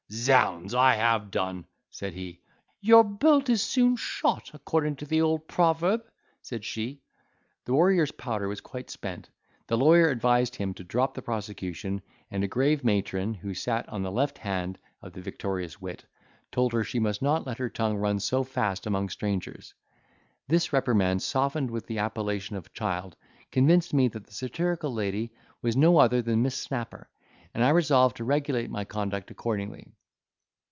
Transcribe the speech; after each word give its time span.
"Zounds, 0.13 0.73
I 0.75 0.95
have 0.95 1.31
done," 1.31 1.63
said 1.89 2.11
he. 2.13 2.41
"Your 2.81 3.01
bolt 3.01 3.47
is 3.47 3.61
soon 3.63 3.95
shot, 3.95 4.51
according 4.53 4.97
to 4.97 5.05
the 5.05 5.21
old 5.21 5.47
proverb," 5.47 6.03
said 6.41 6.65
she. 6.65 7.01
The 7.63 7.71
warrior's 7.71 8.11
powder 8.11 8.49
was 8.49 8.59
quite 8.59 8.89
spent; 8.89 9.29
the 9.67 9.77
lawyer 9.77 10.09
advised 10.09 10.57
him 10.57 10.73
to 10.73 10.83
drop 10.83 11.13
the 11.13 11.21
prosecution, 11.21 12.01
and 12.29 12.43
a 12.43 12.47
grave 12.49 12.83
matron, 12.83 13.35
who 13.35 13.53
sat 13.53 13.87
on 13.87 14.03
the 14.03 14.11
left 14.11 14.37
hand 14.39 14.77
of 15.01 15.13
the 15.13 15.21
victorious 15.21 15.79
wit, 15.79 16.03
told 16.51 16.73
her 16.73 16.83
she 16.83 16.99
must 16.99 17.21
not 17.21 17.47
let 17.47 17.57
her 17.59 17.69
tongue 17.69 17.95
run 17.95 18.19
so 18.19 18.43
fast 18.43 18.85
among 18.85 19.07
strangers. 19.07 19.73
This 20.45 20.73
reprimand, 20.73 21.21
softened 21.23 21.71
with 21.71 21.87
the 21.87 21.99
appellation 21.99 22.57
of 22.57 22.73
child, 22.73 23.15
convinced 23.49 23.93
me 23.93 24.09
that 24.09 24.25
the 24.25 24.33
satirical 24.33 24.93
lady 24.93 25.31
was 25.61 25.77
no 25.77 25.99
other 25.99 26.21
than 26.21 26.41
Miss 26.43 26.57
Snapper, 26.57 27.09
and 27.53 27.63
I 27.63 27.69
resolved 27.69 28.17
to 28.17 28.25
regulate 28.25 28.69
my 28.69 28.83
conduct 28.83 29.31
accordingly. 29.31 29.87